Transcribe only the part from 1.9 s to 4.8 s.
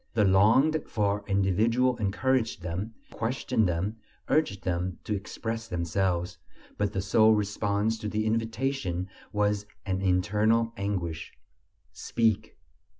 encouraged them, questioned them, urged